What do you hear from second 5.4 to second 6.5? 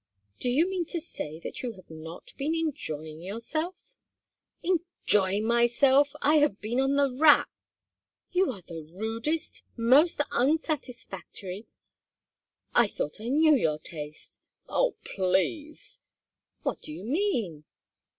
myself! I